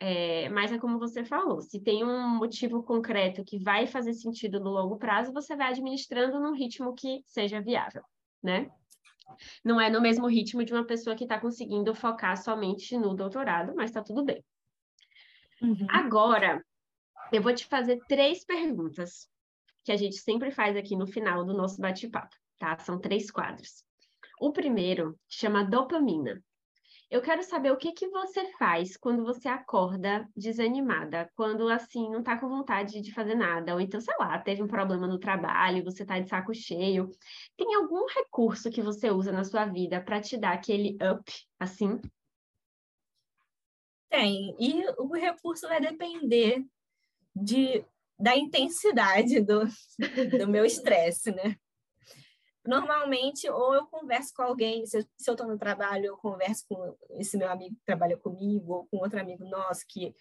[0.06, 4.60] É, mas é como você falou, se tem um motivo concreto que vai fazer sentido
[4.60, 8.04] no longo prazo, você vai administrando num ritmo que seja viável,
[8.44, 8.70] né?
[9.64, 13.74] Não é no mesmo ritmo de uma pessoa que está conseguindo focar somente no doutorado,
[13.78, 14.44] mas está tudo bem.
[15.62, 15.88] Uhum.
[15.90, 16.62] Agora,
[17.32, 19.30] eu vou te fazer três perguntas
[19.86, 22.78] que a gente sempre faz aqui no final do nosso bate-papo, tá?
[22.80, 23.86] São três quadros.
[24.38, 26.44] O primeiro chama dopamina.
[27.10, 32.24] Eu quero saber o que que você faz quando você acorda desanimada, quando assim não
[32.24, 35.84] tá com vontade de fazer nada, ou então, sei lá, teve um problema no trabalho,
[35.84, 37.12] você tá de saco cheio.
[37.56, 42.02] Tem algum recurso que você usa na sua vida para te dar aquele up, assim?
[44.10, 44.56] Tem.
[44.60, 46.64] E o recurso vai depender
[47.36, 47.84] de,
[48.20, 49.66] da intensidade do,
[50.38, 51.58] do meu estresse, né?
[52.66, 57.38] Normalmente, ou eu converso com alguém, se eu, estou no trabalho, eu converso com esse
[57.38, 60.16] meu amigo que trabalha comigo, ou com outro amigo nosso que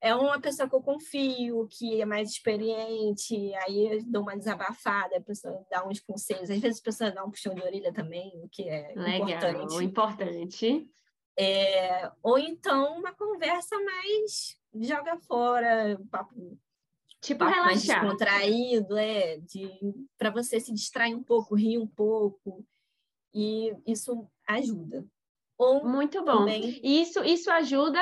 [0.00, 5.16] é uma pessoa que eu confio, que é mais experiente, aí eu dou uma desabafada,
[5.16, 8.30] a pessoa dá uns conselhos, às vezes a pessoa dá um puxão de orelha também,
[8.42, 9.84] o que é Legal, importante.
[9.84, 10.90] importante.
[11.36, 16.58] É, ou então uma conversa mais joga fora, papo
[17.20, 17.64] Tipo, relaxar.
[17.64, 19.70] Mais descontraído, é, de
[20.16, 22.64] para você se distrair um pouco, rir um pouco.
[23.34, 25.04] E isso ajuda.
[25.58, 26.38] Ou Muito bom.
[26.38, 26.80] Também...
[26.82, 28.00] Isso, isso ajuda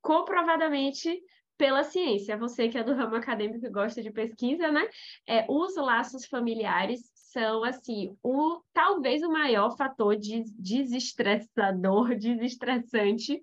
[0.00, 1.22] comprovadamente
[1.58, 2.38] pela ciência.
[2.38, 4.88] Você que é do ramo acadêmico e gosta de pesquisa, né?
[5.28, 13.42] É, os laços familiares são, assim, o talvez o maior fator de desestressador, desestressante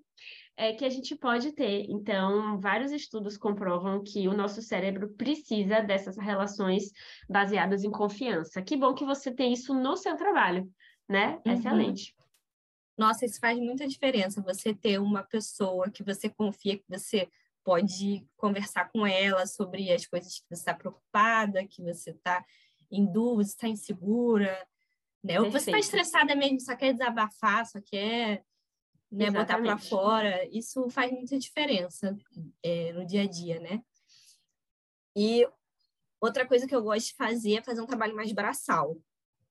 [0.58, 1.86] é, que a gente pode ter.
[1.88, 6.90] Então, vários estudos comprovam que o nosso cérebro precisa dessas relações
[7.30, 8.60] baseadas em confiança.
[8.60, 10.68] Que bom que você tem isso no seu trabalho,
[11.08, 11.40] né?
[11.46, 11.52] Uhum.
[11.52, 12.14] Excelente.
[12.98, 14.42] Nossa, isso faz muita diferença.
[14.42, 17.28] Você ter uma pessoa que você confia, que você
[17.62, 22.44] pode conversar com ela sobre as coisas que você está preocupada, que você está
[22.90, 24.66] em dúvida, está insegura,
[25.22, 25.40] né?
[25.40, 28.42] Ou você está estressada mesmo, só quer desabafar, só quer
[29.10, 29.30] né?
[29.30, 32.16] Botar para fora, isso faz muita diferença
[32.62, 33.82] é, no dia a dia, né?
[35.16, 35.48] E
[36.20, 38.96] outra coisa que eu gosto de fazer é fazer um trabalho mais braçal.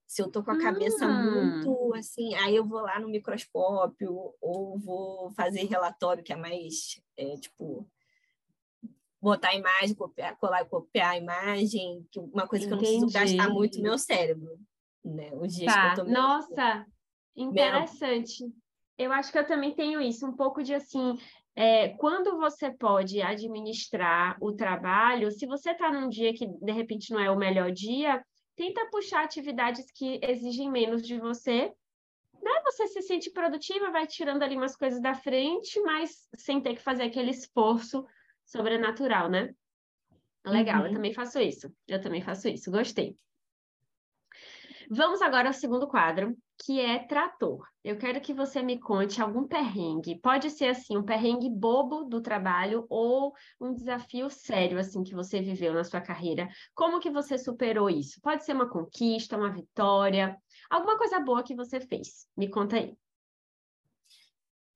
[0.05, 1.31] Se eu tô com a cabeça hum.
[1.31, 7.01] muito assim, aí eu vou lá no microscópio ou vou fazer relatório que é mais
[7.17, 7.85] é, tipo
[9.19, 12.85] botar a imagem, copiar, colar e copiar a imagem, que uma coisa Entendi.
[12.85, 14.57] que eu não preciso gastar muito meu cérebro,
[15.03, 15.31] né?
[15.33, 15.95] Os dias tá.
[15.95, 16.85] que eu tô Nossa,
[17.35, 18.45] interessante.
[18.97, 21.17] Eu acho que eu também tenho isso, um pouco de assim,
[21.55, 27.11] é, quando você pode administrar o trabalho, se você está num dia que de repente
[27.11, 28.23] não é o melhor dia,
[28.55, 31.71] tenta puxar atividades que exigem menos de você.
[32.41, 32.61] Né?
[32.65, 36.81] Você se sente produtiva, vai tirando ali umas coisas da frente, mas sem ter que
[36.81, 38.05] fazer aquele esforço
[38.45, 39.53] sobrenatural, né?
[40.45, 40.87] Legal, uhum.
[40.87, 41.71] eu também faço isso.
[41.87, 43.17] Eu também faço isso, gostei.
[44.89, 47.65] Vamos agora ao segundo quadro, que é trator.
[47.83, 50.19] Eu quero que você me conte algum perrengue.
[50.19, 55.41] Pode ser assim, um perrengue bobo do trabalho ou um desafio sério assim que você
[55.41, 56.49] viveu na sua carreira.
[56.73, 58.19] Como que você superou isso?
[58.21, 60.35] Pode ser uma conquista, uma vitória,
[60.69, 62.27] alguma coisa boa que você fez.
[62.35, 62.97] Me conta aí.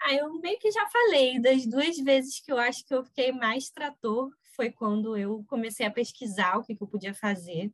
[0.03, 3.31] Ah, eu meio que já falei das duas vezes que eu acho que eu fiquei
[3.31, 7.71] mais trator foi quando eu comecei a pesquisar o que, que eu podia fazer.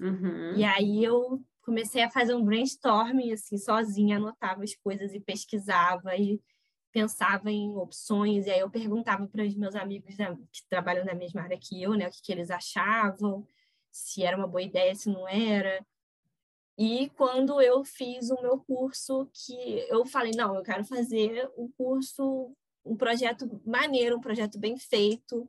[0.00, 0.54] Uhum.
[0.56, 6.16] E aí eu comecei a fazer um brainstorming, assim, sozinha, anotava as coisas e pesquisava
[6.16, 6.40] e
[6.90, 11.14] pensava em opções, e aí eu perguntava para os meus amigos né, que trabalham na
[11.14, 13.46] mesma área que eu, né, o que, que eles achavam,
[13.92, 15.84] se era uma boa ideia, se não era.
[16.78, 21.70] E quando eu fiz o meu curso, que eu falei, não, eu quero fazer um
[21.76, 22.50] curso,
[22.82, 25.46] um projeto maneiro, um projeto bem feito.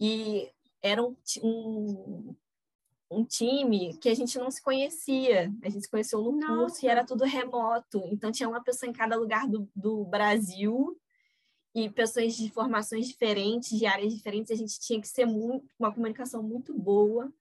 [0.00, 2.34] E era um, um,
[3.10, 5.52] um time que a gente não se conhecia.
[5.62, 6.54] A gente se conheceu no Nossa.
[6.54, 8.02] curso e era tudo remoto.
[8.10, 10.98] Então, tinha uma pessoa em cada lugar do, do Brasil
[11.74, 14.50] e pessoas de formações diferentes, de áreas diferentes.
[14.52, 17.32] A gente tinha que ser muito, uma comunicação muito boa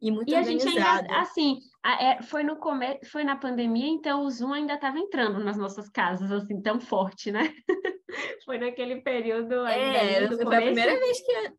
[0.00, 0.70] e muito e organizada.
[0.70, 3.00] a gente ainda, assim, é, foi no come...
[3.04, 7.30] foi na pandemia, então o Zoom ainda estava entrando nas nossas casas, assim, tão forte,
[7.30, 7.52] né?
[8.44, 9.66] foi naquele período.
[9.66, 11.52] É, foi a primeira vez que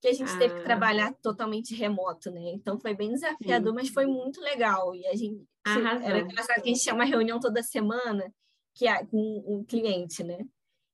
[0.00, 0.38] que a gente ah.
[0.38, 0.64] teve que ah.
[0.64, 2.52] trabalhar totalmente remoto, né?
[2.54, 3.74] Então foi bem desafiador, Sim.
[3.74, 4.94] mas foi muito legal.
[4.94, 6.08] E a gente Arrasou.
[6.08, 8.32] era engraçado que a gente tinha uma reunião toda semana
[8.74, 10.38] que com um cliente, né?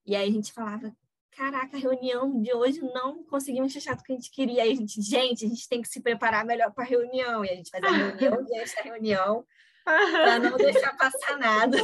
[0.06, 0.94] E aí a gente falava,
[1.30, 4.62] caraca, a reunião de hoje não conseguimos fechar o que a gente queria.
[4.62, 7.44] Aí a gente, gente, a gente tem que se preparar melhor para a reunião.
[7.44, 9.44] E a gente faz a reunião e essa reunião
[9.84, 11.78] para não deixar passar nada.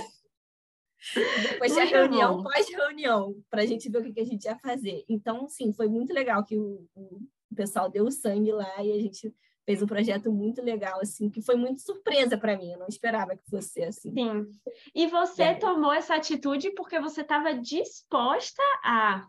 [1.51, 5.05] Depois tinha reunião, pós-reunião, para a gente ver o que, que, a gente ia fazer.
[5.09, 7.21] Então, sim, foi muito legal que o, o,
[7.55, 9.35] pessoal deu sangue lá e a gente
[9.65, 12.73] fez um projeto muito legal, assim, que foi muito surpresa para mim.
[12.73, 14.13] Eu não esperava que fosse assim.
[14.13, 14.47] Sim.
[14.95, 15.55] E você é.
[15.55, 19.27] tomou essa atitude porque você estava disposta a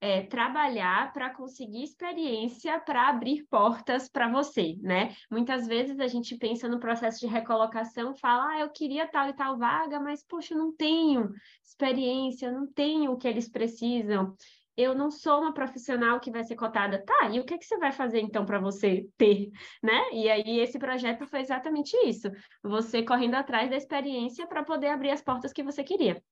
[0.00, 5.14] é, trabalhar para conseguir experiência para abrir portas para você, né?
[5.30, 9.34] Muitas vezes a gente pensa no processo de recolocação, fala, ah, eu queria tal e
[9.34, 11.30] tal vaga, mas poxa, eu não tenho
[11.62, 14.34] experiência, não tenho o que eles precisam.
[14.76, 17.04] Eu não sou uma profissional que vai ser cotada.
[17.04, 19.50] Tá, e o que, que você vai fazer então para você ter,
[19.82, 20.10] né?
[20.12, 22.30] E aí esse projeto foi exatamente isso.
[22.62, 26.22] Você correndo atrás da experiência para poder abrir as portas que você queria.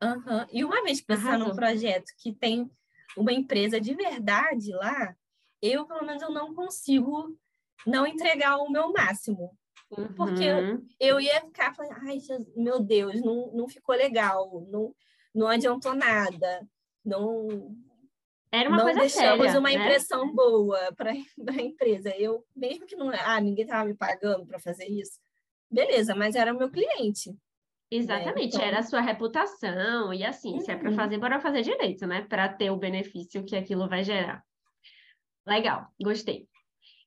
[0.00, 0.46] Uhum.
[0.52, 2.70] E uma vez que você está num projeto que tem
[3.16, 5.16] uma empresa de verdade lá,
[5.60, 7.38] eu, pelo menos, eu não consigo
[7.86, 9.56] não entregar o meu máximo.
[9.90, 10.12] Uhum.
[10.14, 10.44] Porque
[10.98, 12.18] eu ia ficar falando, ai,
[12.56, 14.94] meu Deus, não, não ficou legal, não,
[15.34, 16.66] não adiantou nada,
[17.04, 17.76] não.
[18.50, 19.74] Era uma não coisa deixamos séria, uma né?
[19.74, 21.12] impressão boa para
[21.58, 22.14] a empresa.
[22.16, 23.10] Eu, mesmo que não.
[23.10, 25.20] Ah, ninguém estava me pagando para fazer isso.
[25.70, 27.34] Beleza, mas era o meu cliente.
[27.92, 27.98] Né?
[27.98, 28.44] Exatamente, né?
[28.44, 28.62] então...
[28.62, 30.60] era a sua reputação, e assim, uhum.
[30.60, 30.96] se é para uhum.
[30.96, 32.22] fazer, bora fazer direito, né?
[32.22, 34.42] Para ter o benefício que aquilo vai gerar.
[35.46, 36.46] Legal, gostei.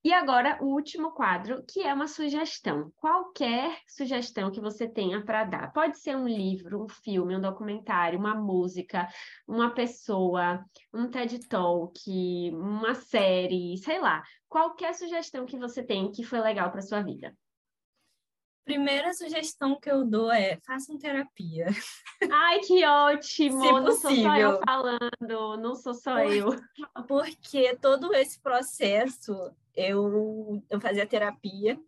[0.04, 2.92] E agora o último quadro, que é uma sugestão.
[2.98, 5.74] Qualquer sugestão que você tenha para dar.
[5.74, 9.08] Pode ser um livro, um filme, um documentário, uma música,
[9.48, 12.00] uma pessoa, um TED Talk,
[12.54, 14.22] uma série, sei lá.
[14.48, 17.36] Qualquer sugestão que você tem que foi legal para sua vida
[18.66, 21.68] primeira sugestão que eu dou é façam terapia.
[22.30, 23.62] Ai, que ótimo!
[23.62, 26.56] Se não sou só eu falando, não sou só Por, eu.
[27.08, 29.34] Porque todo esse processo,
[29.76, 31.80] eu, eu fazia terapia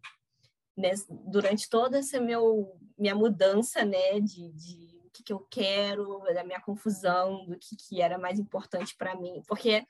[0.77, 0.91] né,
[1.25, 6.43] durante toda essa meu, minha mudança, né, de, de o que, que eu quero, da
[6.43, 9.41] minha confusão, do que, que era mais importante para mim.
[9.47, 9.83] Porque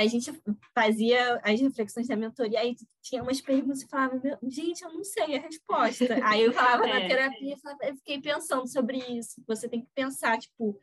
[0.00, 0.32] a gente
[0.74, 5.36] fazia as reflexões da mentoria, aí tinha umas perguntas e falava, gente, eu não sei
[5.36, 6.04] a resposta.
[6.24, 7.00] Aí eu falava é.
[7.00, 9.42] na terapia, eu fiquei pensando sobre isso.
[9.46, 10.80] Você tem que pensar, tipo,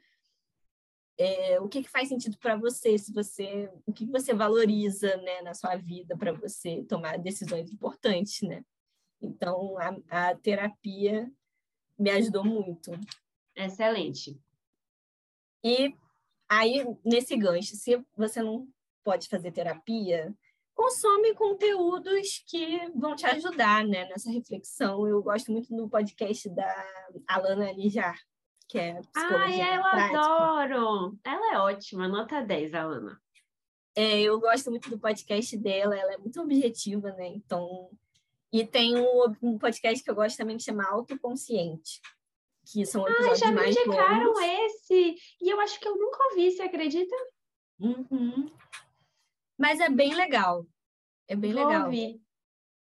[1.17, 5.41] é, o que, que faz sentido para você, se você, o que você valoriza, né,
[5.41, 8.63] na sua vida para você tomar decisões importantes, né?
[9.19, 11.31] Então, a, a terapia
[11.97, 12.91] me ajudou muito.
[13.55, 14.39] Excelente.
[15.63, 15.95] E
[16.47, 18.67] aí, nesse gancho, se você não
[19.07, 20.35] pode fazer terapia,
[20.75, 25.07] consome conteúdos que vão te ajudar né, nessa reflexão.
[25.07, 26.85] Eu gosto muito do podcast da
[27.25, 28.19] Alana Lijar,
[28.67, 30.19] que é Ai, eu prática.
[30.19, 31.17] adoro!
[31.23, 33.17] Ela é ótima, nota 10, Alana.
[33.95, 37.27] É, eu gosto muito do podcast dela, ela é muito objetiva, né?
[37.27, 37.89] Então,
[38.51, 42.01] e tem um, um podcast que eu gosto também que chama Autoconsciente,
[42.65, 46.51] que são episódios Ai, já me indicaram esse, e eu acho que eu nunca ouvi,
[46.51, 47.15] você acredita?
[47.79, 48.51] Uhum.
[49.57, 50.65] Mas é bem legal.
[51.27, 51.85] É bem Vou legal.
[51.85, 52.21] Ouvir.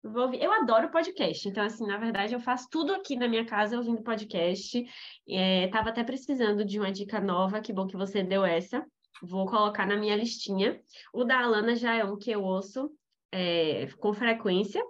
[0.03, 0.41] Vou ouvir.
[0.41, 4.01] Eu adoro podcast, então, assim, na verdade, eu faço tudo aqui na minha casa ouvindo
[4.01, 4.83] podcast.
[5.27, 8.85] É, tava até precisando de uma dica nova, que bom que você deu essa.
[9.21, 10.79] Vou colocar na minha listinha.
[11.13, 12.89] O da Alana já é um que eu ouço
[13.31, 14.81] é, com frequência.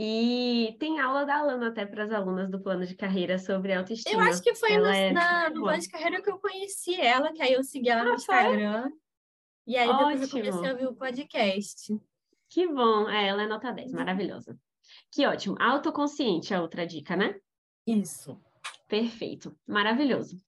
[0.00, 4.22] E tem aula da Alana até para as alunas do plano de carreira sobre autoestima.
[4.22, 5.12] Eu acho que foi no, é...
[5.12, 8.04] na, no plano de carreira que eu conheci ela, que aí eu segui ela ah,
[8.04, 8.82] no Instagram.
[8.82, 8.92] Foi?
[9.68, 10.24] E aí depois Ótimo.
[10.24, 12.00] eu comecei a ouvir o podcast.
[12.48, 13.06] Que bom.
[13.10, 14.58] É, ela é nota 10, maravilhosa.
[15.12, 15.56] Que ótimo.
[15.60, 17.38] Autoconsciente é outra dica, né?
[17.86, 18.40] Isso.
[18.88, 19.54] Perfeito.
[19.66, 20.40] Maravilhoso.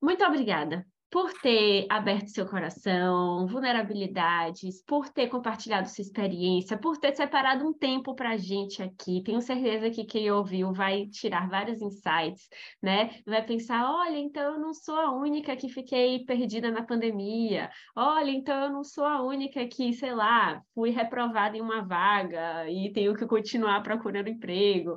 [0.00, 7.12] Muito obrigada por ter aberto seu coração, vulnerabilidades, por ter compartilhado sua experiência, por ter
[7.16, 9.20] separado um tempo para a gente aqui.
[9.24, 12.48] Tenho certeza que quem ouviu vai tirar vários insights,
[12.80, 13.20] né?
[13.26, 17.70] Vai pensar: olha, então eu não sou a única que fiquei perdida na pandemia.
[17.96, 22.70] Olha, então eu não sou a única que, sei lá, fui reprovada em uma vaga
[22.70, 24.96] e tenho que continuar procurando emprego.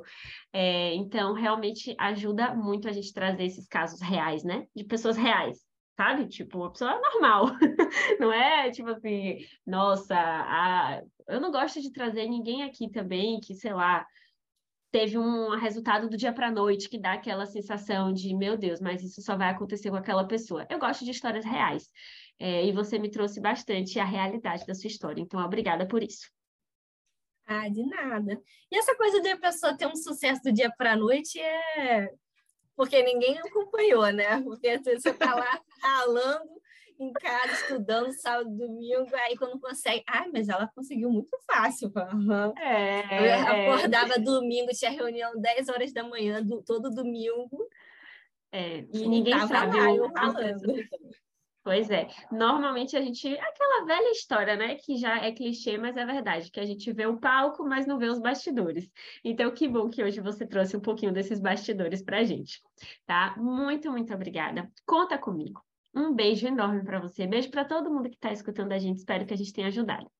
[0.52, 4.66] É, então, realmente ajuda muito a gente trazer esses casos reais, né?
[4.74, 6.26] De pessoas reais sabe?
[6.28, 7.46] Tipo, uma pessoa normal.
[8.20, 11.02] não é tipo assim, nossa, a...
[11.28, 14.06] eu não gosto de trazer ninguém aqui também que, sei lá,
[14.90, 19.02] teve um resultado do dia para noite que dá aquela sensação de, meu Deus, mas
[19.02, 20.66] isso só vai acontecer com aquela pessoa.
[20.70, 21.90] Eu gosto de histórias reais.
[22.38, 25.20] É, e você me trouxe bastante a realidade da sua história.
[25.20, 26.30] Então, obrigada por isso.
[27.46, 28.40] Ah, de nada.
[28.70, 32.10] E essa coisa de a pessoa ter um sucesso do dia para noite é
[32.76, 34.40] porque ninguém acompanhou, né?
[34.42, 36.54] Porque você está lá ralando
[36.98, 41.92] em casa, estudando sábado, domingo, aí quando consegue, ah, mas ela conseguiu muito fácil.
[41.94, 42.56] Uhum.
[42.58, 44.18] É, eu acordava é.
[44.18, 47.68] domingo, tinha reunião 10 horas da manhã, do, todo domingo.
[48.52, 50.72] É, e ninguém sabe lá, eu ralando.
[51.64, 52.08] Pois é.
[52.30, 53.26] Normalmente a gente.
[53.38, 54.74] Aquela velha história, né?
[54.76, 57.98] Que já é clichê, mas é verdade, que a gente vê o palco, mas não
[57.98, 58.90] vê os bastidores.
[59.24, 62.62] Então, que bom que hoje você trouxe um pouquinho desses bastidores para a gente.
[63.06, 63.34] Tá?
[63.38, 64.70] Muito, muito obrigada.
[64.86, 65.64] Conta comigo.
[65.94, 67.26] Um beijo enorme para você.
[67.26, 68.98] Beijo para todo mundo que está escutando a gente.
[68.98, 70.10] Espero que a gente tenha ajudado.